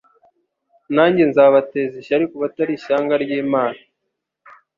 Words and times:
nanjye 0.95 1.23
nzabateza 1.29 1.95
ishyari 2.01 2.25
ku 2.31 2.35
batari 2.43 2.71
ishyanga 2.75 3.13
ry'imana 3.23 3.79